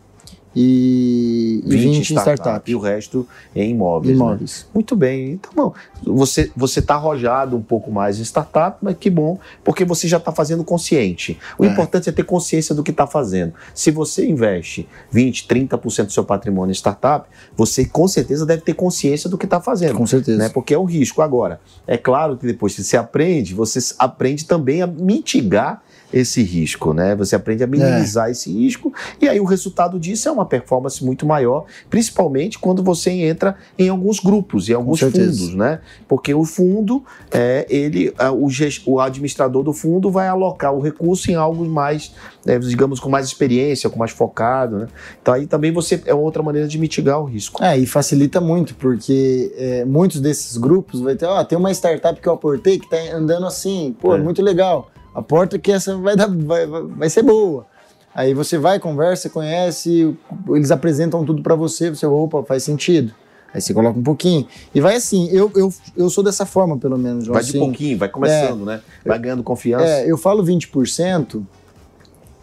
[0.56, 2.70] e, e 20, em startup.
[2.70, 4.18] E o resto em imóveis.
[4.18, 4.24] né?
[4.26, 4.66] Imóveis.
[4.74, 5.32] Muito bem.
[5.34, 9.86] Então, bom, você você está arrojado um pouco mais em startup, mas que bom, porque
[9.86, 11.38] você já está fazendo consciente.
[11.58, 11.68] O É.
[11.68, 13.54] importante é ter consciência do que está fazendo.
[13.74, 18.74] Se você investe 20, 30% do seu patrimônio em startup, você com certeza deve ter
[18.74, 19.96] consciência do que está fazendo.
[19.96, 20.38] Com certeza.
[20.38, 20.50] Né?
[20.50, 21.22] Porque é um risco.
[21.22, 25.82] Agora, é claro que depois que você aprende, você aprende também a mitigar
[26.14, 27.16] esse risco, né?
[27.16, 31.26] Você aprende a minimizar esse risco e aí o resultado disso é uma performance muito
[31.26, 35.80] maior, principalmente quando você entra em alguns grupos, em alguns fundos, né?
[36.08, 38.48] Porque o fundo, é, ele, ah, o,
[38.86, 42.14] o administrador do fundo vai alocar o recurso em algo mais,
[42.46, 44.88] né, digamos, com mais experiência, com mais focado, né?
[45.22, 47.64] Então aí também você é outra maneira de mitigar o risco.
[47.64, 52.20] É, e facilita muito, porque é, muitos desses grupos vai ter, ó, tem uma startup
[52.20, 54.18] que eu aportei que tá andando assim, pô, É.
[54.18, 54.90] muito legal.
[55.14, 57.66] Aporta que essa vai, dar, vai, vai, ser boa.
[58.14, 60.16] Aí você vai, conversa, conhece,
[60.50, 63.14] eles apresentam tudo pra você, você, opa, faz sentido.
[63.54, 64.48] Aí você coloca um pouquinho.
[64.74, 67.28] E vai assim, eu, eu, eu sou dessa forma, pelo menos.
[67.28, 68.82] Vai de assim, pouquinho, vai começando, né?
[69.06, 69.86] Vai ganhando confiança.
[69.86, 71.44] É, eu falo 20%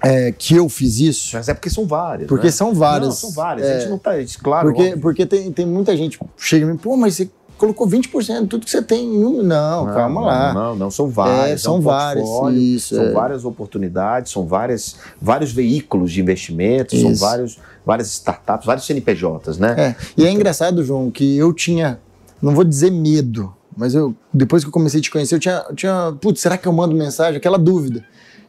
[0.02, 2.28] é, que eu fiz isso, Mas é porque são várias.
[2.28, 2.52] porque né?
[2.52, 3.08] são várias.
[3.08, 3.66] Não, são várias.
[3.66, 4.12] É, A gente não tá.
[4.42, 5.00] Claro, Porque, óbvio.
[5.00, 8.46] porque tem, tem muita gente que chega e me pô, mas você colocou 20% de
[8.46, 9.42] tudo que você tem em um.
[9.42, 10.54] Não, calma não, lá.
[10.54, 11.48] Não, não, são várias.
[11.48, 13.12] É, é são um várias, isso, São é.
[13.12, 17.20] várias oportunidades, são várias, vários veículos de investimento, são Isso.
[17.20, 19.74] vários, várias startups, vários CNPJs, né?
[19.76, 19.96] É.
[20.16, 21.98] E é engraçado, João, que eu tinha,
[22.40, 25.64] não vou dizer medo, mas eu depois que eu comecei a te conhecer, eu tinha,
[25.68, 27.36] eu tinha putz, será que eu mando mensagem?
[27.36, 28.04] Aquela dúvida.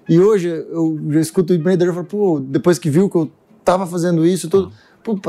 [0.08, 3.30] E hoje eu já escuto o empreendedor e falo, pô, depois que viu que eu
[3.64, 4.70] tava fazendo isso, tudo.
[4.70, 4.74] Pô,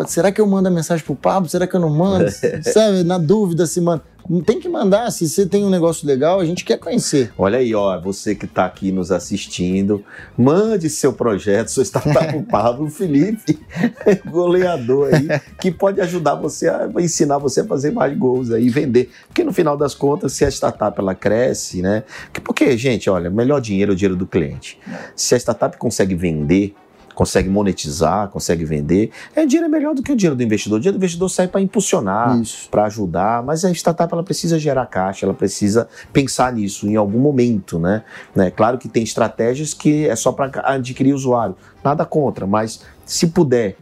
[0.07, 1.49] será que eu mando a mensagem pro Pablo?
[1.49, 2.31] Será que eu não mando?
[2.63, 4.03] Sabe, na dúvida se manda.
[4.45, 7.33] Tem que mandar, se você tem um negócio legal, a gente quer conhecer.
[7.37, 10.05] Olha aí, ó, você que está aqui nos assistindo,
[10.39, 13.59] mande seu projeto, seu startup pro Pablo Felipe,
[14.31, 15.27] goleador aí,
[15.61, 19.11] que pode ajudar você a ensinar você a fazer mais gols aí, vender.
[19.27, 22.05] Porque no final das contas, se a startup ela cresce, né?
[22.45, 24.79] Porque, gente, olha, o melhor dinheiro é o dinheiro do cliente.
[25.17, 26.75] Se a startup consegue vender,
[27.21, 29.11] consegue monetizar, consegue vender.
[29.37, 30.79] É, dinheiro é melhor do que o dinheiro do investidor.
[30.79, 34.87] O dinheiro do investidor sai para impulsionar, para ajudar, mas a startup ela precisa gerar
[34.87, 38.05] caixa, ela precisa pensar nisso em algum momento, né?
[38.35, 38.51] né?
[38.51, 41.55] Claro que tem estratégias que é só para adquirir usuário,
[41.85, 43.77] nada contra, mas se puder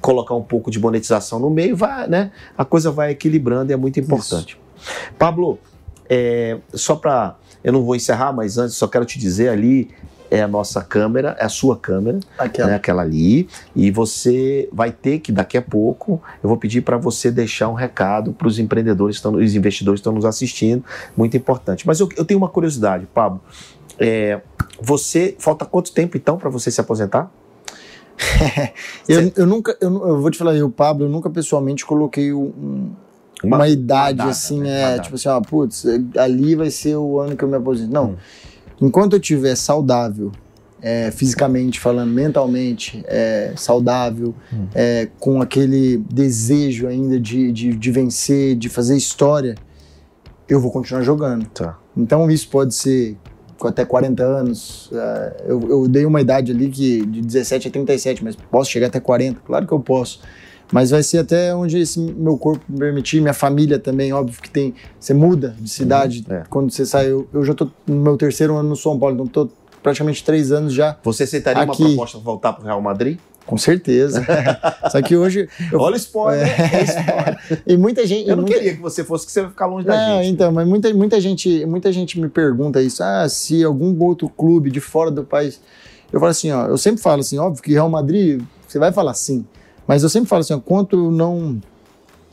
[0.00, 2.32] colocar um pouco de monetização no meio, vai, né?
[2.58, 4.58] A coisa vai equilibrando e é muito importante.
[4.76, 4.90] Isso.
[5.16, 5.60] Pablo,
[6.08, 9.90] é, só para eu não vou encerrar, mas antes só quero te dizer ali
[10.30, 14.92] é a nossa câmera, é a sua câmera, aquela, né, aquela ali, e você vai
[14.92, 18.58] ter que, daqui a pouco, eu vou pedir para você deixar um recado para os
[18.58, 20.84] empreendedores, os investidores que estão nos assistindo,
[21.16, 21.86] muito importante.
[21.86, 23.40] Mas eu, eu tenho uma curiosidade, Pablo.
[23.98, 24.40] É,
[24.80, 27.30] você, falta quanto tempo então para você se aposentar?
[29.08, 32.92] eu, eu, nunca, eu, eu, vou te falar, eu, Pablo, eu nunca pessoalmente coloquei um,
[33.42, 34.96] uma, uma, idade uma data, assim, né?
[34.96, 35.84] é, tipo assim, ó, putz,
[36.16, 37.92] ali vai ser o ano que eu me aposento.
[37.92, 38.10] Não.
[38.10, 38.16] Hum.
[38.80, 40.32] Enquanto eu estiver saudável,
[40.82, 44.66] é, fisicamente falando, mentalmente é, saudável, hum.
[44.74, 49.54] é, com aquele desejo ainda de, de, de, vencer, de fazer história,
[50.48, 51.46] eu vou continuar jogando.
[51.46, 51.78] Tá.
[51.96, 53.16] Então isso pode ser
[53.58, 54.90] com até 40 anos.
[54.92, 58.86] É, eu, eu, dei uma idade ali que de 17 a 37, mas posso chegar
[58.86, 59.40] até 40?
[59.44, 60.20] Claro que eu posso.
[60.72, 64.50] Mas vai ser até onde esse meu corpo me permitir, minha família também, óbvio que
[64.50, 64.74] tem.
[64.98, 66.44] Você muda de cidade uhum, é.
[66.48, 67.10] quando você sai.
[67.10, 69.50] Eu, eu já estou no meu terceiro ano no São Paulo, então estou
[69.82, 70.96] praticamente três anos já.
[71.02, 71.82] Você aceitaria aqui.
[71.82, 73.18] uma proposta de voltar para o Real Madrid?
[73.46, 74.24] Com certeza.
[74.92, 75.48] Só que hoje.
[75.72, 77.62] Eu, Olha o spoiler, é, é spoiler.
[77.66, 78.28] E muita gente.
[78.28, 78.58] Eu não muita...
[78.58, 80.32] queria que você fosse, que você vai ficar longe da não, gente.
[80.32, 83.02] Então, mas muita, muita, gente, muita gente me pergunta isso.
[83.02, 85.60] Ah, se algum outro clube de fora do país.
[86.12, 89.14] Eu falo assim, ó, eu sempre falo assim, óbvio que Real Madrid, você vai falar
[89.14, 89.44] sim.
[89.90, 91.60] Mas eu sempre falo assim, quanto não.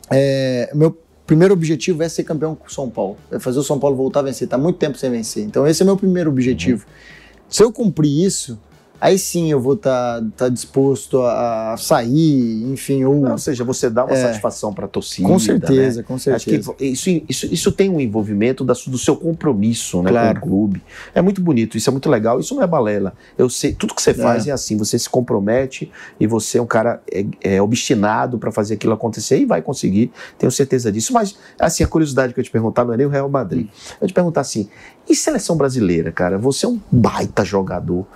[0.08, 3.16] É, meu primeiro objetivo é ser campeão com o São Paulo.
[3.32, 4.44] É fazer o São Paulo voltar a vencer.
[4.44, 5.42] Está muito tempo sem vencer.
[5.42, 6.86] Então, esse é meu primeiro objetivo.
[6.86, 7.42] Uhum.
[7.48, 8.60] Se eu cumprir isso,
[9.00, 13.04] aí sim eu vou estar tá, tá disposto a, sair, enfim.
[13.04, 15.28] Ou, Não, ou seja, você dá uma é, satisfação para a torcida.
[15.28, 16.06] Com certeza, né?
[16.06, 16.36] com certeza.
[16.36, 20.40] Acho que isso, isso, isso tem um envolvimento da, do seu compromisso né, claro.
[20.40, 20.82] com o clube.
[21.14, 22.40] É muito bonito, isso é muito legal.
[22.40, 23.14] Isso não é balela.
[23.36, 26.62] Eu sei, tudo que você faz é, é assim, você se compromete e você é
[26.62, 31.12] um cara é, é obstinado para fazer aquilo acontecer e vai conseguir, tenho certeza disso.
[31.12, 33.68] Mas, assim, a curiosidade que eu te perguntar não é nem o Real Madrid.
[34.00, 34.68] Eu te perguntar assim,
[35.08, 36.36] e seleção brasileira, cara?
[36.36, 38.06] Você é um baita jogador.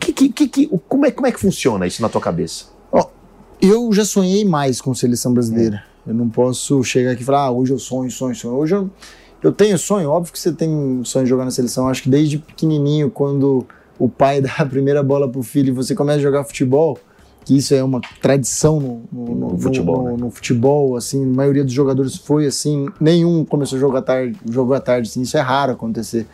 [0.00, 2.66] Que, que, que, como, é, como é que funciona isso na tua cabeça?
[2.92, 3.06] Oh,
[3.60, 5.82] eu já sonhei mais com seleção brasileira.
[6.06, 6.10] É.
[6.10, 8.54] Eu não posso chegar aqui e falar, ah, hoje eu sonho, sonho, sonho.
[8.54, 8.90] Hoje eu,
[9.42, 11.88] eu tenho sonho, óbvio que você tem sonho de jogar na seleção.
[11.88, 13.66] Acho que desde pequenininho, quando
[13.98, 16.98] o pai dá a primeira bola pro filho e você começa a jogar futebol,
[17.44, 20.16] que isso é uma tradição no, no, no, no futebol, no, né?
[20.18, 24.74] no, futebol, assim, a maioria dos jogadores foi assim, nenhum começou a jogar tarde, jogou
[24.74, 26.26] à tarde, assim, isso é raro acontecer.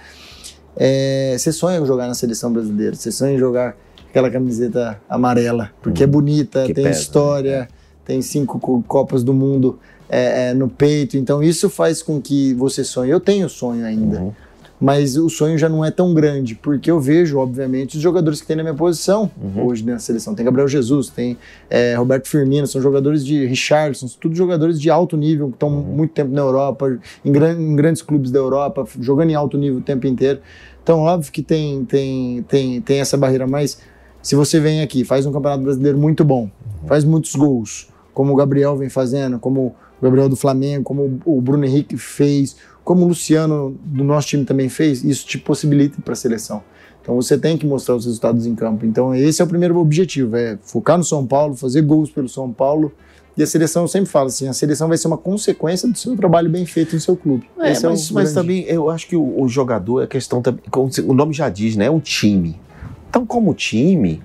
[0.82, 3.76] É, você sonha em jogar na seleção brasileira, você sonha em jogar
[4.08, 7.68] aquela camiseta amarela, porque hum, é bonita, tem pesa, história, né?
[8.02, 12.82] tem cinco Copas do Mundo é, é, no peito, então isso faz com que você
[12.82, 13.10] sonhe.
[13.10, 14.20] Eu tenho sonho ainda.
[14.20, 14.32] Uhum
[14.80, 18.46] mas o sonho já não é tão grande, porque eu vejo, obviamente, os jogadores que
[18.46, 19.66] tem na minha posição uhum.
[19.66, 20.34] hoje na seleção.
[20.34, 21.36] Tem Gabriel Jesus, tem
[21.68, 25.68] é, Roberto Firmino, são jogadores de Richardson, são tudo jogadores de alto nível, que estão
[25.68, 25.82] uhum.
[25.82, 29.80] muito tempo na Europa, em, gran, em, grandes clubes da Europa, jogando em alto nível
[29.80, 30.40] o tempo inteiro.
[30.82, 33.78] Então, óbvio que tem, tem, tem, tem essa barreira, mas
[34.22, 36.42] se você vem aqui, faz um campeonato brasileiro muito bom,
[36.82, 36.88] uhum.
[36.88, 41.40] faz muitos gols, como o Gabriel vem fazendo, como o Gabriel do Flamengo, como o
[41.40, 46.12] Bruno Henrique fez, como o Luciano do nosso time também fez, isso te possibilita para
[46.12, 46.62] a seleção.
[47.02, 48.84] Então você tem que mostrar os resultados em campo.
[48.84, 52.52] Então esse é o primeiro objetivo, é focar no São Paulo, fazer gols pelo São
[52.52, 52.92] Paulo.
[53.36, 56.16] E a seleção, eu sempre falo assim, a seleção vai ser uma consequência do seu
[56.16, 57.48] trabalho bem feito no seu clube.
[57.58, 60.62] É, esse mas, é mas também eu acho que o, o jogador, a questão também,
[61.06, 61.86] o nome já diz, né?
[61.86, 62.60] É um time.
[63.08, 64.22] Então, como time,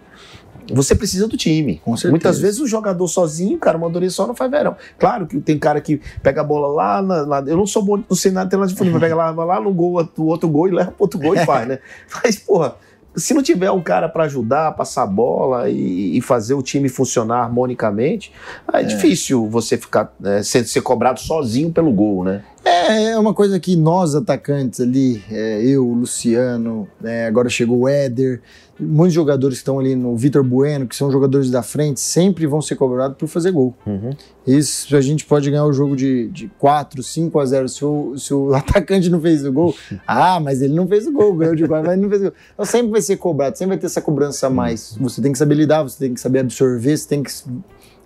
[0.73, 1.81] você precisa do time.
[1.83, 2.11] Com certeza.
[2.11, 4.75] Muitas vezes o jogador sozinho, cara, uma dorinha só não faz verão.
[4.97, 8.15] Claro que tem cara que pega a bola lá, na, eu não sou bom, não
[8.15, 10.91] sei nada de futebol, mas pega lá, lá no gol, o outro gol e leva
[10.91, 11.79] pro outro gol e faz, né?
[12.23, 12.75] Mas, porra,
[13.15, 16.89] se não tiver um cara para ajudar, passar a bola e, e, fazer o time
[16.89, 18.31] funcionar harmonicamente,
[18.71, 18.83] é, é.
[18.83, 22.43] difícil você ficar é, ser, ser, cobrado sozinho pelo gol, né?
[22.65, 27.81] É, é uma coisa que nós atacantes ali, é, eu, o Luciano, né, agora chegou
[27.81, 28.41] o Éder,
[28.79, 32.61] muitos jogadores que estão ali no Vitor Bueno, que são jogadores da frente, sempre vão
[32.61, 33.73] ser cobrados por fazer gol.
[33.85, 34.11] Uhum.
[34.45, 38.17] Isso a gente pode ganhar o jogo de, de 4, 5 a 0 se o,
[38.17, 39.75] se o atacante não fez o gol.
[40.05, 42.33] Ah, mas ele não fez o gol, ganhou de 4, mas não fez o gol.
[42.53, 44.97] Então sempre vai ser cobrado, sempre vai ter essa cobrança a mais.
[44.99, 47.31] Você tem que saber lidar, você tem que saber absorver, você tem que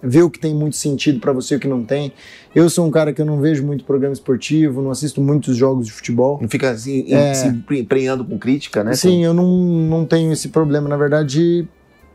[0.02, 2.14] ver o que tem muito sentido para você e o que não tem.
[2.56, 5.86] Eu sou um cara que eu não vejo muito programa esportivo, não assisto muitos jogos
[5.86, 6.40] de futebol.
[6.42, 7.34] Não fica assim, é...
[7.34, 7.64] se
[8.26, 8.94] com crítica, né?
[8.94, 10.88] Sim, eu não, não tenho esse problema.
[10.88, 11.68] Na verdade,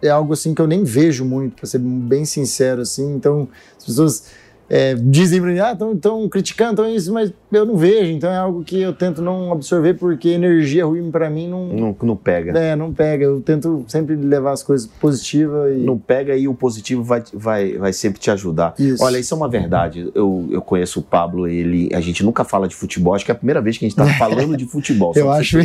[0.03, 3.14] é algo assim que eu nem vejo muito, para ser bem sincero, assim.
[3.14, 4.25] Então, as pessoas
[4.68, 8.37] é, dizem pra mim, ah, estão criticando, tão isso, mas eu não vejo, então é
[8.37, 11.96] algo que eu tento não absorver, porque energia ruim para mim não, não.
[12.03, 12.59] Não pega.
[12.59, 13.24] É, não pega.
[13.24, 15.77] Eu tento sempre levar as coisas positivas.
[15.77, 15.79] E...
[15.79, 18.74] Não pega e o positivo vai, vai, vai sempre te ajudar.
[18.79, 19.03] Isso.
[19.03, 20.11] Olha, isso é uma verdade.
[20.14, 23.35] Eu, eu conheço o Pablo, ele, a gente nunca fala de futebol, acho que é
[23.35, 25.12] a primeira vez que a gente tá falando de futebol.
[25.16, 25.59] eu acho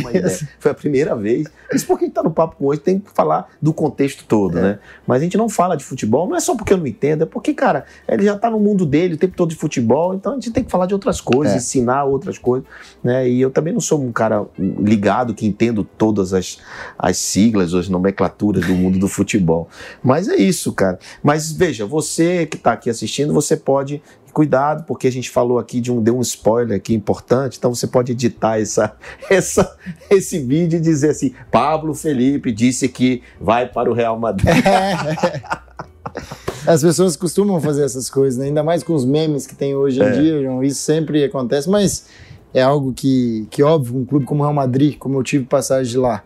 [0.58, 1.46] Foi a primeira vez.
[1.72, 4.58] Isso porque a gente tá no papo com hoje, tem que falar do contexto todo,
[4.58, 4.62] é.
[4.62, 4.78] né?
[5.06, 7.26] Mas a gente não fala de futebol, não é só porque eu não entendo, é
[7.26, 10.34] porque, cara, ele já tá no mundo dele o tempo todo de futebol, então a
[10.34, 11.56] gente tem que falar de outras coisas, é.
[11.58, 12.68] ensinar outras coisas,
[13.02, 13.28] né?
[13.28, 16.58] E eu também não sou um cara ligado que entendo todas as,
[16.98, 19.68] as siglas, as nomenclaturas do mundo do futebol.
[20.02, 20.98] Mas é isso, cara.
[21.22, 25.80] Mas veja, você que está aqui assistindo, você pode cuidado, porque a gente falou aqui
[25.80, 28.94] de um deu um spoiler aqui importante, então você pode editar essa,
[29.28, 29.76] essa,
[30.08, 34.54] esse vídeo e dizer assim: Pablo Felipe disse que vai para o Real Madrid.
[36.66, 38.46] As pessoas costumam fazer essas coisas, né?
[38.46, 40.10] ainda mais com os memes que tem hoje em é.
[40.10, 42.06] dia, João, isso sempre acontece, mas
[42.52, 45.90] é algo que, que, óbvio, um clube como o Real Madrid, como eu tive passagem
[45.90, 46.22] de lá,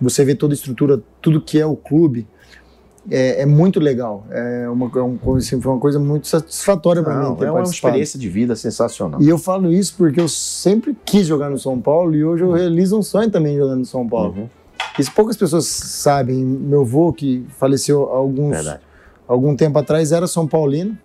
[0.00, 2.26] você vê toda a estrutura, tudo que é o clube,
[3.10, 4.26] é, é muito legal.
[4.30, 7.36] É uma, é um, assim, foi uma coisa muito satisfatória para mim.
[7.44, 9.20] é uma experiência de vida sensacional.
[9.20, 12.52] E eu falo isso porque eu sempre quis jogar no São Paulo e hoje eu
[12.52, 14.34] realizo um sonho também jogando no São Paulo.
[14.36, 14.48] Uhum.
[14.98, 16.36] Isso poucas pessoas sabem.
[16.36, 18.80] Meu avô, que faleceu há alguns, Verdade
[19.26, 20.96] algum tempo atrás, era São Paulino.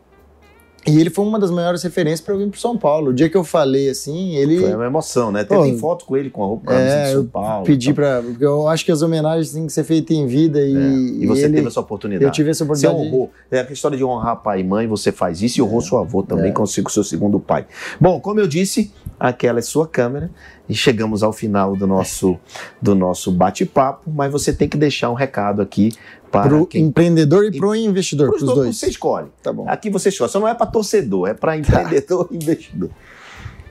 [0.88, 3.10] E ele foi uma das maiores referências para eu vir para São Paulo.
[3.10, 4.60] O dia que eu falei assim, ele.
[4.60, 5.43] Foi uma emoção, né?
[5.43, 7.65] Pô, tem foto com ele com a roupa é, de São Paulo.
[7.65, 8.21] Pedi para.
[8.21, 10.60] Porque eu acho que as homenagens têm que ser feitas em vida.
[10.62, 11.23] E, é.
[11.23, 12.25] e você ele, teve essa oportunidade.
[12.25, 12.97] Eu tive essa oportunidade.
[12.97, 13.29] Você honrou.
[13.51, 15.84] É a história de honrar pai e mãe, você faz isso e honrou é.
[15.84, 16.53] seu avô também, é.
[16.53, 17.67] consigo seu segundo pai.
[17.99, 20.32] Bom, como eu disse, aquela é sua câmera
[20.69, 22.38] e chegamos ao final do nosso,
[22.79, 25.91] do nosso bate-papo, mas você tem que deixar um recado aqui
[26.32, 28.77] para o empreendedor e para o investidor, para os dois.
[28.77, 29.27] Você escolhe.
[29.41, 29.65] Tá bom.
[29.67, 30.29] Aqui você escolhe.
[30.29, 32.91] Só não é para torcedor, é para empreendedor e investidor.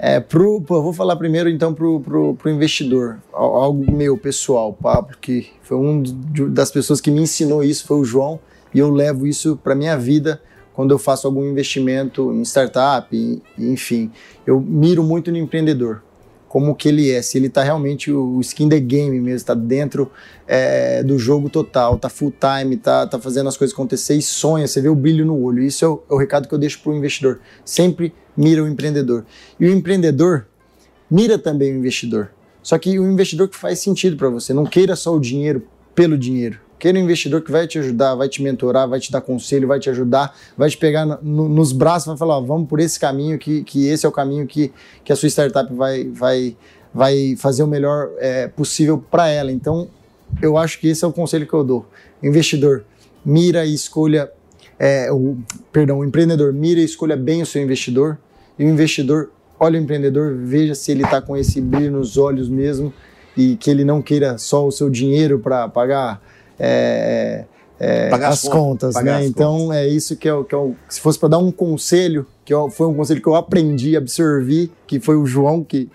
[0.00, 5.16] É, pro, pô, vou falar primeiro então pro, pro, pro investidor, algo meu pessoal, Pablo,
[5.20, 6.02] que foi um
[6.50, 8.38] das pessoas que me ensinou isso, foi o João,
[8.72, 10.40] e eu levo isso para minha vida
[10.72, 14.12] quando eu faço algum investimento em startup, enfim.
[14.46, 16.02] Eu miro muito no empreendedor
[16.48, 20.10] como que ele é, se ele está realmente o skin the game mesmo, está dentro
[20.46, 24.66] é, do jogo total, está full time, está tá fazendo as coisas acontecer e sonha,
[24.66, 25.62] você vê o brilho no olho.
[25.62, 27.40] Isso é o, é o recado que eu deixo para o investidor.
[27.64, 29.26] Sempre mira o empreendedor.
[29.60, 30.46] E o empreendedor
[31.10, 32.30] mira também o investidor.
[32.62, 35.62] Só que o investidor que faz sentido para você, não queira só o dinheiro
[35.94, 36.60] pelo dinheiro.
[36.84, 39.90] Um investidor que vai te ajudar, vai te mentorar, vai te dar conselho, vai te
[39.90, 43.64] ajudar, vai te pegar no, nos braços, vai falar, ó, vamos por esse caminho, que,
[43.64, 44.72] que esse é o caminho que,
[45.04, 46.56] que a sua startup vai, vai,
[46.94, 49.50] vai fazer o melhor é, possível para ela.
[49.50, 49.88] Então,
[50.40, 51.86] eu acho que esse é o conselho que eu dou.
[52.22, 52.84] Investidor,
[53.24, 54.30] mira e escolha,
[54.78, 55.36] é, o,
[55.72, 58.18] perdão, o empreendedor, mira e escolha bem o seu investidor,
[58.58, 62.48] e o investidor, olha o empreendedor, veja se ele está com esse brilho nos olhos
[62.48, 62.92] mesmo,
[63.36, 66.20] e que ele não queira só o seu dinheiro para pagar
[66.58, 67.44] é,
[67.80, 69.16] é, as, as, contas, né?
[69.16, 69.76] As então contas.
[69.76, 72.88] é isso que eu, que eu se fosse para dar um conselho, que eu, foi
[72.88, 75.88] um conselho que eu aprendi, absorvi, que foi o João que,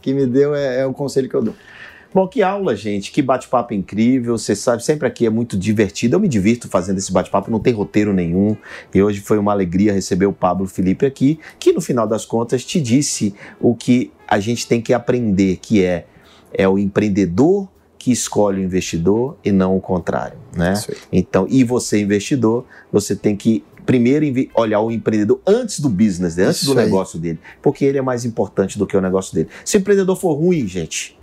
[0.00, 1.54] que me deu, é, é o conselho que eu dou.
[2.14, 3.12] Bom, que aula, gente.
[3.12, 4.38] Que bate-papo incrível.
[4.38, 6.16] Você sabe, sempre aqui é muito divertido.
[6.16, 8.56] Eu me divirto fazendo esse bate-papo, não tem roteiro nenhum.
[8.94, 12.64] E hoje foi uma alegria receber o Pablo Felipe aqui, que no final das contas
[12.64, 16.06] te disse o que a gente tem que aprender, que é,
[16.54, 17.68] é o empreendedor
[18.06, 20.74] que escolhe o investidor e não o contrário, né?
[21.10, 26.62] Então, e você investidor, você tem que primeiro olhar o empreendedor antes do business, antes
[26.62, 29.48] Isso do negócio dele, porque ele é mais importante do que o negócio dele.
[29.64, 31.18] Se o empreendedor for ruim, gente,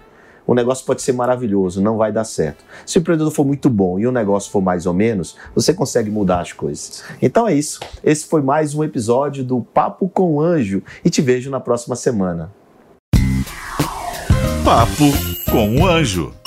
[0.46, 2.66] o negócio pode ser maravilhoso, não vai dar certo.
[2.86, 6.10] Se o empreendedor for muito bom e o negócio for mais ou menos, você consegue
[6.10, 7.02] mudar as coisas.
[7.22, 7.80] Então é isso.
[8.04, 11.96] Esse foi mais um episódio do Papo com o Anjo e te vejo na próxima
[11.96, 12.52] semana.
[14.66, 15.06] Papo
[15.50, 16.43] com o Anjo.